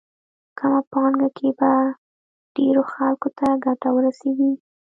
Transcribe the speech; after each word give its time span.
کمه 0.57 0.81
پانګه 0.91 1.29
کې 1.37 1.49
به 1.57 1.71
ډېرو 2.55 2.83
خلکو 2.93 3.27
ته 3.37 3.47
ګټه 3.65 3.89
ورسېږي. 3.93 4.51